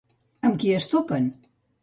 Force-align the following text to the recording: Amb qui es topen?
Amb 0.49 0.57
qui 0.63 0.73
es 0.79 0.89
topen? 0.95 1.29